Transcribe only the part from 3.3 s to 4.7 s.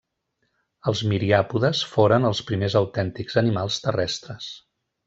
animals terrestres.